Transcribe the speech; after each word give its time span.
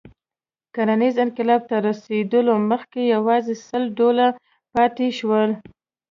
کرنیز 0.73 1.15
انقلاب 1.25 1.61
ته 1.63 1.67
تر 1.69 1.81
رسېدو 1.87 2.39
مخکې 2.71 3.01
یواځې 3.15 3.53
سل 3.67 3.83
ډوله 3.97 4.27
پاتې 4.73 5.07
شول. 5.17 5.49